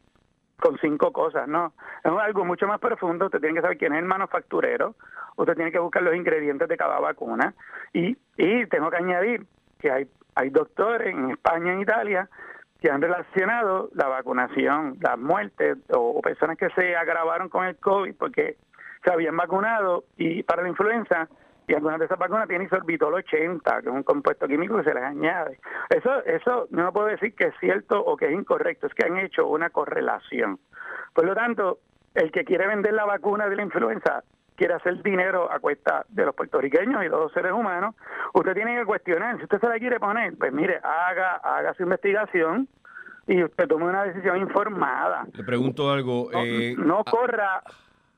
con 0.59 0.77
cinco 0.79 1.11
cosas, 1.11 1.47
no. 1.47 1.73
Es 2.03 2.11
algo 2.11 2.45
mucho 2.45 2.67
más 2.67 2.79
profundo. 2.79 3.25
Usted 3.25 3.39
tiene 3.39 3.55
que 3.55 3.61
saber 3.61 3.77
quién 3.77 3.93
es 3.93 3.99
el 3.99 4.05
manufacturero. 4.05 4.95
Usted 5.35 5.55
tiene 5.55 5.71
que 5.71 5.79
buscar 5.79 6.03
los 6.03 6.15
ingredientes 6.15 6.67
de 6.67 6.77
cada 6.77 6.99
vacuna. 6.99 7.53
Y, 7.91 8.15
y 8.37 8.65
tengo 8.67 8.89
que 8.89 8.97
añadir, 8.97 9.45
que 9.83 9.91
hay, 9.91 10.07
hay 10.35 10.49
doctores 10.49 11.13
en 11.13 11.31
España, 11.31 11.73
en 11.73 11.81
Italia, 11.81 12.29
que 12.79 12.89
han 12.89 13.01
relacionado 13.01 13.89
la 13.93 14.07
vacunación, 14.07 14.97
las 15.01 15.19
muertes 15.19 15.77
o, 15.93 16.21
personas 16.21 16.57
que 16.57 16.69
se 16.69 16.95
agravaron 16.95 17.49
con 17.49 17.65
el 17.65 17.75
COVID 17.75 18.15
porque 18.15 18.55
se 19.03 19.11
habían 19.11 19.35
vacunado 19.35 20.05
y 20.17 20.41
para 20.43 20.63
la 20.63 20.69
influenza 20.69 21.27
y 21.67 21.73
algunas 21.73 21.99
de 21.99 22.05
esas 22.05 22.17
vacunas 22.17 22.47
tienen 22.47 22.69
sorbitol 22.69 23.13
80, 23.13 23.81
que 23.81 23.89
es 23.89 23.93
un 23.93 24.03
compuesto 24.03 24.47
químico 24.47 24.77
que 24.77 24.83
se 24.83 24.93
les 24.93 25.03
añade. 25.03 25.59
Eso, 25.89 26.23
eso 26.25 26.67
no 26.71 26.91
puedo 26.91 27.07
decir 27.07 27.35
que 27.35 27.47
es 27.47 27.53
cierto 27.59 27.99
o 27.99 28.17
que 28.17 28.25
es 28.27 28.31
incorrecto, 28.33 28.87
es 28.87 28.93
que 28.93 29.05
han 29.05 29.17
hecho 29.17 29.47
una 29.47 29.69
correlación. 29.69 30.59
Por 31.13 31.25
lo 31.25 31.35
tanto, 31.35 31.79
el 32.15 32.31
que 32.31 32.43
quiere 32.43 32.67
vender 32.67 32.93
la 32.93 33.05
vacuna 33.05 33.47
de 33.47 33.55
la 33.55 33.63
influenza 33.63 34.23
quiere 34.55 34.73
hacer 34.73 35.01
dinero 35.03 35.51
a 35.51 35.59
cuesta 35.59 36.05
de 36.09 36.25
los 36.25 36.35
puertorriqueños 36.35 37.01
y 37.01 37.05
de 37.05 37.09
los 37.09 37.31
seres 37.31 37.51
humanos, 37.51 37.95
usted 38.33 38.53
tiene 38.53 38.77
que 38.77 38.85
cuestionar, 38.85 39.37
si 39.37 39.43
usted 39.43 39.59
se 39.59 39.67
la 39.67 39.79
quiere 39.79 39.99
poner, 39.99 40.37
pues 40.37 40.53
mire, 40.53 40.79
haga, 40.83 41.35
haga 41.43 41.73
su 41.73 41.83
investigación 41.83 42.67
y 43.27 43.43
usted 43.43 43.67
tome 43.67 43.85
una 43.85 44.03
decisión 44.03 44.37
informada. 44.37 45.25
Le 45.33 45.43
pregunto 45.43 45.91
algo. 45.91 46.29
no 46.31 46.39
eh, 46.43 47.03
corra 47.09 47.63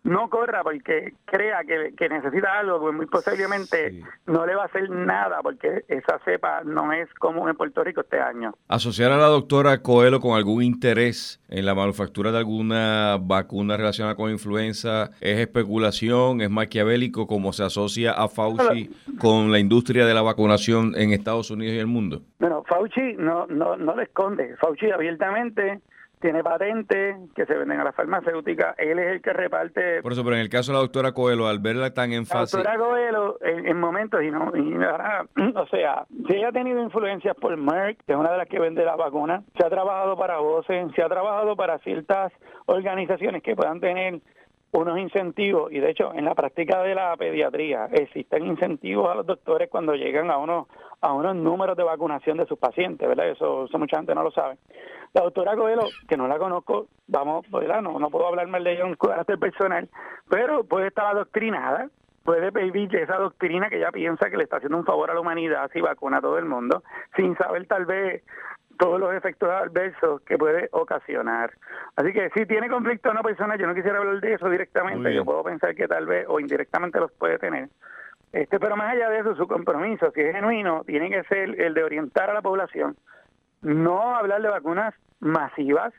no 0.06 0.30
corra 0.30 0.64
porque 0.64 1.14
crea 1.26 1.62
que, 1.64 2.10
necesita 2.10 2.60
algo, 2.60 2.80
pues 2.80 2.96
muy 2.96 3.08
posiblemente 3.08 4.04
no 4.28 4.46
le 4.46 4.56
va 4.56 4.64
a 4.64 4.66
hacer 4.68 4.90
nada 4.90 5.42
porque 5.42 5.84
esa 5.88 6.20
cepa 6.24 6.62
no 6.64 6.94
es 6.94 7.12
común 7.16 7.50
en 7.50 7.56
Puerto 7.56 7.84
Rico 7.84 8.02
este 8.02 8.22
año. 8.22 8.54
Asociar 8.68 9.12
a 9.12 9.18
la 9.18 9.26
doctora 9.26 9.82
Coelho 9.82 10.20
con 10.20 10.38
algún 10.38 10.64
interés 10.64 11.42
en 11.50 11.66
la 11.66 11.74
manufactura 11.74 12.32
de 12.32 12.38
alguna 12.38 13.18
vacuna 13.20 13.78
relacionada 13.78 14.16
con 14.16 14.30
influenza 14.30 15.10
es 15.22 15.40
especulación, 15.40 16.42
es 16.42 16.52
maquiavélico 16.52 17.26
como 17.26 17.52
se 17.52 17.64
asocia 17.64 18.12
a 18.12 18.28
Fauci 18.30 18.92
con 19.20 19.52
la 19.52 19.58
industria 19.58 20.06
de 20.06 20.14
la 20.14 20.22
vacunación 20.22 20.94
en 20.96 21.12
Estados 21.14 21.50
Unidos 21.50 21.74
y 21.74 21.80
el 21.80 21.88
mundo. 21.88 22.22
Bueno, 22.38 22.64
Fauci 22.68 23.16
no, 23.18 23.48
no, 23.48 23.76
no 23.76 23.96
le 23.96 24.04
esconde, 24.04 24.56
Fauci 24.58 24.92
abiertamente 24.92 25.82
tiene 26.26 26.44
patentes 26.44 27.18
que 27.36 27.46
se 27.46 27.54
venden 27.54 27.80
a 27.80 27.84
las 27.84 27.94
farmacéuticas, 27.94 28.74
él 28.80 28.98
es 28.98 29.12
el 29.12 29.22
que 29.22 29.32
reparte... 29.32 30.02
Por 30.02 30.12
eso, 30.12 30.24
pero 30.24 30.36
en 30.36 30.42
el 30.42 30.50
caso 30.50 30.72
de 30.72 30.78
la 30.78 30.82
doctora 30.82 31.12
Coelho, 31.12 31.48
al 31.48 31.60
verla 31.60 31.94
tan 31.94 32.14
en 32.14 32.26
fase... 32.26 32.58
La 32.58 32.64
doctora 32.64 32.84
Coelho, 32.84 33.38
en, 33.42 33.80
momentos, 33.80 34.24
y 34.24 34.32
no, 34.32 34.52
y 34.56 34.74
o 35.56 35.68
sea, 35.68 36.08
si 36.28 36.34
ella 36.34 36.48
ha 36.48 36.52
tenido 36.52 36.82
influencias 36.82 37.36
por 37.36 37.56
Merck, 37.56 38.04
que 38.08 38.14
es 38.14 38.18
una 38.18 38.32
de 38.32 38.40
las 38.40 38.48
que 38.48 38.58
vende 38.58 38.84
la 38.84 38.96
vacuna, 38.96 39.44
se 39.56 39.68
ha 39.68 39.70
trabajado 39.70 40.18
para 40.18 40.40
voces, 40.40 40.88
se 40.96 41.04
ha 41.04 41.10
trabajado 41.10 41.56
para 41.56 41.78
ciertas 41.78 42.34
organizaciones 42.66 43.44
que 43.44 43.56
puedan 43.56 43.80
tener 43.80 44.20
unos 44.72 44.98
incentivos 44.98 45.72
y 45.72 45.80
de 45.80 45.92
hecho 45.92 46.12
en 46.16 46.26
la 46.26 46.34
práctica 46.34 46.82
de 46.82 46.96
la 46.96 47.16
pediatría 47.16 47.88
existen 47.94 48.46
incentivos 48.46 49.10
a 49.10 49.16
los 49.16 49.26
doctores 49.26 49.70
cuando 49.70 49.94
llegan 49.94 50.32
a 50.32 50.38
unos 50.38 50.68
a 51.02 51.14
unos 51.14 51.36
números 51.36 51.78
de 51.78 51.84
vacunación 51.84 52.38
de 52.38 52.46
sus 52.46 52.58
pacientes, 52.58 53.08
¿verdad? 53.08 53.30
Eso, 53.30 53.66
eso 53.66 53.78
mucha 53.78 53.98
gente 53.98 54.16
no 54.16 54.24
lo 54.24 54.32
sabe. 54.32 54.58
La 55.14 55.22
doctora 55.22 55.56
Coelho, 55.56 55.84
que 56.08 56.18
no 56.18 56.28
la 56.28 56.38
conozco, 56.38 56.88
vamos, 57.08 57.50
¿verdad? 57.50 57.82
No, 57.82 58.00
no 58.00 58.10
puedo 58.10 58.28
hablar 58.28 58.48
mal 58.48 58.64
de 58.64 58.74
ella 58.74 58.86
en 58.86 58.96
carácter 58.96 59.40
personal, 59.40 59.90
pero 60.30 60.64
puede 60.64 60.88
estar 60.88 61.06
adoctrinada, 61.06 61.90
puede 62.24 62.52
pedir 62.52 62.94
esa 62.96 63.18
doctrina 63.18 63.70
que 63.70 63.78
ella 63.78 63.92
piensa 63.92 64.30
que 64.30 64.38
le 64.38 64.44
está 64.44 64.58
haciendo 64.58 64.78
un 64.78 64.86
favor 64.86 65.12
a 65.12 65.14
la 65.14 65.22
humanidad 65.22 65.70
si 65.72 65.80
vacuna 65.80 66.18
a 66.18 66.22
todo 66.22 66.38
el 66.38 66.46
mundo, 66.46 66.84
sin 67.16 67.38
saber 67.38 67.66
tal 67.68 67.86
vez 67.86 68.24
todos 68.78 69.00
los 69.00 69.14
efectos 69.14 69.50
adversos 69.50 70.22
que 70.22 70.38
puede 70.38 70.70
ocasionar. 70.72 71.52
Así 71.96 72.12
que 72.12 72.30
si 72.36 72.46
tiene 72.46 72.70
conflicto 72.70 73.10
una 73.10 73.24
persona, 73.24 73.56
yo 73.58 73.68
no 73.68 73.76
quisiera 73.76 74.00
hablar 74.00 74.20
de 74.20 74.34
eso 74.34 74.50
directamente, 74.50 75.14
yo 75.14 75.24
puedo 75.24 75.44
pensar 75.44 75.76
que 75.76 75.88
tal 75.88 76.06
vez 76.06 76.26
o 76.28 76.40
indirectamente 76.40 77.00
los 77.00 77.12
puede 77.14 77.40
tener. 77.40 77.70
Este, 78.32 78.60
pero 78.60 78.76
más 78.76 78.94
allá 78.94 79.10
de 79.10 79.20
eso, 79.20 79.36
su 79.36 79.48
compromiso, 79.48 80.12
si 80.14 80.22
es 80.22 80.36
genuino, 80.36 80.84
tiene 80.86 81.10
que 81.10 81.24
ser 81.24 81.60
el 81.62 81.74
de 81.74 81.84
orientar 81.84 82.30
a 82.30 82.34
la 82.34 82.42
población, 82.42 82.98
no 83.62 84.16
hablar 84.16 84.42
de 84.42 84.50
vacunas 84.50 84.94
masivas, 85.20 85.94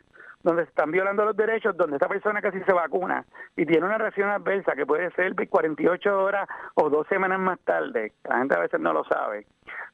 donde 0.46 0.62
se 0.62 0.68
están 0.68 0.92
violando 0.92 1.24
los 1.24 1.36
derechos, 1.36 1.76
donde 1.76 1.96
esta 1.96 2.08
persona 2.08 2.40
casi 2.40 2.60
se 2.60 2.72
vacuna 2.72 3.24
y 3.56 3.66
tiene 3.66 3.84
una 3.84 3.98
reacción 3.98 4.30
adversa 4.30 4.74
que 4.76 4.86
puede 4.86 5.10
ser 5.12 5.34
de 5.34 5.48
48 5.48 6.18
horas 6.18 6.48
o 6.74 6.88
dos 6.88 7.06
semanas 7.08 7.40
más 7.40 7.58
tarde, 7.60 8.12
la 8.24 8.38
gente 8.38 8.54
a 8.54 8.60
veces 8.60 8.80
no 8.80 8.92
lo 8.92 9.04
sabe, 9.04 9.46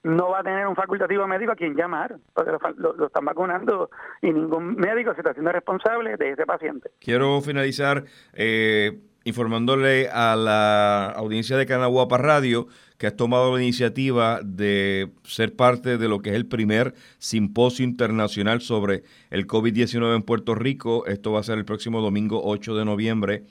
no 0.02 0.28
va 0.28 0.40
a 0.40 0.42
tener 0.42 0.66
un 0.66 0.76
facultativo 0.76 1.26
médico 1.26 1.52
a 1.52 1.56
quien 1.56 1.74
llamar, 1.74 2.16
porque 2.34 2.52
lo, 2.76 3.06
están 3.06 3.24
vacunando 3.24 3.88
y 4.20 4.30
ningún 4.30 4.74
médico 4.76 5.14
se 5.14 5.20
está 5.20 5.30
haciendo 5.30 5.52
responsable 5.52 6.16
de 6.18 6.32
ese 6.32 6.44
paciente. 6.44 6.90
Quiero 7.00 7.40
finalizar 7.40 8.04
eh, 8.34 9.00
informándole 9.24 10.08
a 10.08 10.36
la 10.36 11.06
audiencia 11.10 11.56
de 11.56 11.66
Canaguapa 11.66 12.18
Radio 12.18 12.68
que 12.98 13.06
has 13.08 13.16
tomado 13.16 13.56
la 13.56 13.62
iniciativa 13.62 14.40
de 14.44 15.10
ser 15.24 15.56
parte 15.56 15.98
de 15.98 16.08
lo 16.08 16.22
que 16.22 16.30
es 16.30 16.36
el 16.36 16.46
primer 16.46 16.94
simposio 17.18 17.84
internacional 17.84 18.60
sobre 18.60 19.02
el 19.30 19.46
COVID-19 19.46 20.14
en 20.14 20.22
Puerto 20.22 20.54
Rico. 20.54 21.04
Esto 21.06 21.32
va 21.32 21.40
a 21.40 21.42
ser 21.42 21.58
el 21.58 21.64
próximo 21.64 22.00
domingo 22.00 22.40
8 22.44 22.76
de 22.76 22.84
noviembre 22.84 23.44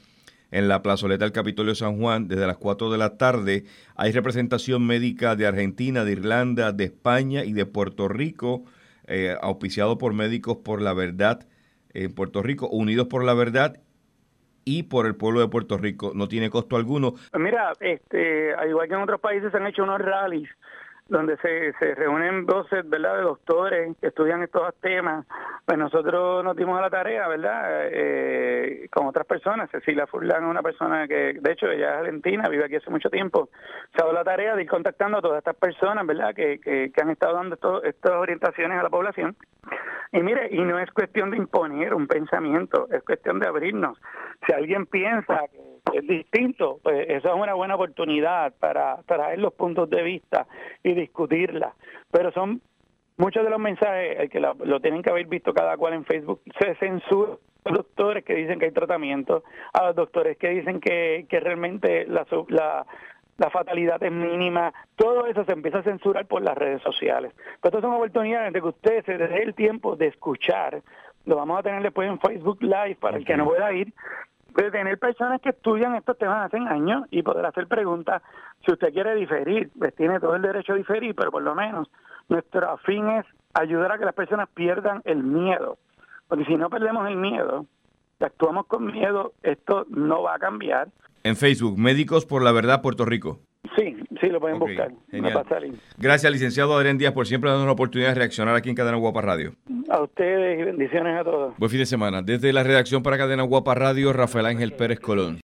en 0.52 0.68
la 0.68 0.82
plazoleta 0.82 1.26
del 1.26 1.32
Capitolio 1.32 1.76
San 1.76 1.98
Juan 2.00 2.28
desde 2.28 2.48
las 2.48 2.58
4 2.58 2.92
de 2.92 2.98
la 2.98 3.18
tarde. 3.18 3.66
Hay 3.96 4.12
representación 4.12 4.86
médica 4.86 5.36
de 5.36 5.48
Argentina, 5.48 6.06
de 6.06 6.14
Irlanda, 6.14 6.72
de 6.72 6.86
España 6.86 7.44
y 7.44 7.54
de 7.54 7.66
Puerto 7.66 8.08
Rico, 8.08 8.64
eh, 9.08 9.36
auspiciado 9.42 9.98
por 9.98 10.14
Médicos 10.14 10.58
por 10.64 10.82
la 10.82 10.94
Verdad 10.94 11.48
en 11.94 12.14
Puerto 12.14 12.42
Rico, 12.42 12.70
Unidos 12.70 13.08
por 13.08 13.26
la 13.26 13.34
Verdad 13.34 13.82
y 14.66 14.84
por 14.84 15.06
el 15.06 15.16
pueblo 15.16 15.40
de 15.40 15.48
Puerto 15.48 15.78
Rico. 15.78 16.12
No 16.14 16.28
tiene 16.28 16.50
costo 16.50 16.76
alguno. 16.76 17.16
Mira, 17.34 17.74
este, 17.80 18.54
al 18.54 18.70
igual 18.70 18.88
que 18.88 18.94
en 18.94 19.02
otros 19.02 19.20
países 19.20 19.52
se 19.52 19.58
han 19.58 19.68
hecho 19.68 19.84
unos 19.84 20.00
rallies 20.00 20.50
donde 21.12 21.36
se, 21.38 21.74
se 21.74 21.94
reúnen 21.94 22.46
voces, 22.46 22.90
¿verdad?, 22.90 23.18
de 23.18 23.24
doctores 23.24 23.98
que 24.00 24.08
estudian 24.08 24.44
estos 24.44 24.74
temas. 24.80 25.28
Pues 25.66 25.78
nosotros 25.78 26.42
nos 26.44 26.56
dimos 26.56 26.80
a 26.80 26.82
la 26.82 26.90
tarea, 26.90 27.28
¿verdad?, 27.28 27.90
eh, 27.92 28.88
con 28.90 29.08
otras 29.08 29.28
personas. 29.28 29.70
Cecilia 29.70 30.08
Furlan 30.08 30.44
es 30.46 30.50
una 30.50 30.64
persona 30.64 31.10
que, 31.10 31.34
de 31.40 31.52
hecho, 31.52 31.70
ella 31.70 31.96
es 31.96 32.00
argentina, 32.00 32.48
vive 32.48 32.64
aquí 32.64 32.78
hace 32.78 32.90
mucho 32.90 33.10
tiempo. 33.10 33.50
Se 33.94 34.02
ha 34.02 34.06
dado 34.06 34.14
la 34.14 34.24
tarea 34.24 34.56
de 34.56 34.64
ir 34.64 34.70
contactando 34.70 35.18
a 35.18 35.22
todas 35.22 35.40
estas 35.40 35.58
personas, 35.58 36.08
¿verdad?, 36.08 36.34
que, 36.34 36.60
que, 36.62 37.02
han 37.02 37.10
estado 37.10 37.36
dando 37.36 37.84
estas 37.84 38.12
orientaciones 38.12 38.80
a 38.80 38.84
la 38.84 38.90
población. 38.90 39.36
Y 40.14 40.22
mire, 40.22 40.48
y 40.50 40.62
no 40.62 40.80
es 40.80 40.90
cuestión 40.92 41.32
de 41.32 41.38
imponer 41.38 41.94
un 41.94 42.08
pensamiento, 42.08 42.88
es 42.90 43.04
cuestión 43.04 43.40
de 43.40 43.50
abrirnos. 43.50 43.98
Si 44.48 44.54
alguien 44.54 44.86
piensa 44.86 45.42
que 45.52 45.81
es 45.94 46.08
distinto, 46.08 46.80
pues 46.84 47.08
esa 47.10 47.30
es 47.30 47.36
una 47.36 47.54
buena 47.54 47.76
oportunidad 47.76 48.54
para 48.60 49.02
traer 49.04 49.40
los 49.40 49.54
puntos 49.54 49.90
de 49.90 50.04
vista 50.04 50.48
y 50.84 50.94
discutirla. 50.94 51.74
Pero 52.12 52.32
son 52.32 52.62
muchos 53.18 53.44
de 53.44 53.50
los 53.50 53.60
mensajes, 53.60 54.20
el 54.20 54.30
que 54.30 54.40
lo, 54.40 54.80
tienen 54.80 55.04
que 55.04 55.10
haber 55.10 55.28
visto 55.28 55.54
cada 55.54 55.78
cual 55.78 55.94
en 55.94 56.06
Facebook, 56.06 56.42
se 56.60 56.76
censura 56.76 57.34
a 57.64 57.70
los 57.70 57.78
doctores 57.78 58.26
que 58.26 58.36
dicen 58.36 58.60
que 58.60 58.66
hay 58.66 58.72
tratamiento, 58.72 59.44
a 59.74 59.86
los 59.86 59.96
doctores 59.96 60.38
que 60.38 60.50
dicen 60.50 60.80
que, 60.80 61.26
que 61.30 61.40
realmente 61.40 62.06
la, 62.08 62.26
la, 62.50 62.86
la 63.38 63.50
fatalidad 63.50 64.02
es 64.04 64.12
mínima, 64.12 64.74
todo 64.96 65.26
eso 65.28 65.44
se 65.46 65.54
empieza 65.54 65.80
a 65.80 65.84
censurar 65.84 66.26
por 66.26 66.42
las 66.42 66.58
redes 66.58 66.82
sociales. 66.82 67.34
Pero 67.62 67.78
estas 67.78 67.82
son 67.82 67.94
oportunidades 67.94 68.54
de 68.54 68.62
que 68.62 68.68
usted 68.68 69.06
se 69.06 69.18
dé 69.18 69.44
el 69.44 69.54
tiempo 69.54 69.96
de 69.96 70.08
escuchar, 70.08 70.82
lo 71.26 71.36
vamos 71.36 71.60
a 71.60 71.64
tener 71.64 71.84
después 71.84 72.10
en 72.10 72.20
Facebook 72.20 72.62
Live 72.62 72.98
para 73.00 73.18
el 73.18 73.26
que 73.26 73.38
no 73.38 73.46
pueda 73.46 73.72
ir, 73.74 73.94
de 74.56 74.72
tener 74.72 74.98
personas 75.00 75.42
que 75.42 75.50
estudian 75.50 75.96
estos 75.96 76.18
temas 76.18 76.46
hace 76.46 76.58
años 76.58 77.06
y 77.12 77.24
poder 77.24 77.46
hacer 77.46 77.68
preguntas. 77.68 78.22
Si 78.66 78.72
usted 78.72 78.94
quiere 78.94 79.16
diferir, 79.16 79.70
pues 79.78 79.96
tiene 79.96 80.20
todo 80.20 80.36
el 80.36 80.42
derecho 80.42 80.74
a 80.74 80.78
diferir, 80.78 81.16
pero 81.16 81.32
por 81.32 81.42
lo 81.42 81.56
menos 81.56 81.90
nuestro 82.30 82.78
fin 82.80 83.08
es 83.10 83.26
ayudar 83.54 83.92
a 83.92 83.98
que 83.98 84.06
las 84.06 84.16
personas 84.16 84.50
pierdan 84.54 85.02
el 85.06 85.24
miedo. 85.24 85.78
Porque 86.28 86.46
si 86.46 86.56
no 86.56 86.70
perdemos 86.70 87.08
el 87.08 87.18
miedo, 87.18 87.66
si 88.18 88.24
actuamos 88.26 88.66
con 88.68 88.86
miedo, 88.86 89.34
esto 89.44 89.86
no 89.90 90.22
va 90.22 90.36
a 90.36 90.40
cambiar 90.40 90.90
en 91.24 91.36
Facebook, 91.36 91.78
Médicos 91.78 92.26
por 92.26 92.42
la 92.42 92.52
Verdad 92.52 92.82
Puerto 92.82 93.06
Rico. 93.06 93.40
Sí, 93.78 93.96
sí, 94.20 94.28
lo 94.28 94.40
pueden 94.40 94.60
buscar. 94.60 94.92
Gracias, 95.98 96.32
licenciado 96.32 96.76
Adrián 96.76 96.98
Díaz, 96.98 97.14
por 97.14 97.26
siempre 97.26 97.50
darnos 97.50 97.66
la 97.66 97.72
oportunidad 97.72 98.10
de 98.10 98.16
reaccionar 98.16 98.56
aquí 98.56 98.70
en 98.70 98.76
Cadena 98.76 98.98
Guapa 98.98 99.22
Radio. 99.22 99.54
A 99.90 100.02
ustedes 100.02 100.60
y 100.60 100.64
bendiciones 100.64 101.20
a 101.20 101.24
todos. 101.24 101.58
Buen 101.58 101.70
fin 101.70 101.80
de 101.80 101.86
semana. 101.86 102.22
Desde 102.22 102.52
la 102.52 102.64
redacción 102.64 103.02
para 103.02 103.18
Cadena 103.18 103.44
Guapa 103.44 103.74
Radio, 103.76 104.12
Rafael 104.14 104.46
Ángel 104.46 104.74
Pérez 104.74 105.00
Colón. 105.00 105.38